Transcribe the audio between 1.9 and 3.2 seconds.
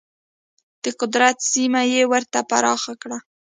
یې ورته پراخه کړه.